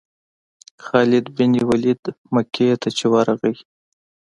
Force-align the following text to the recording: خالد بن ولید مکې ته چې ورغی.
خالد 0.85 1.25
بن 1.35 1.51
ولید 1.69 2.01
مکې 2.33 2.67
ته 2.81 2.89
چې 2.97 3.05
ورغی. 3.13 3.55